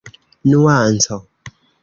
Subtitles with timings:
[0.49, 1.17] nuanco